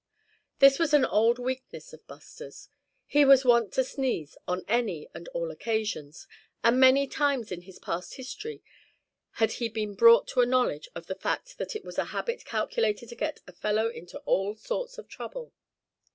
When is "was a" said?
11.85-12.05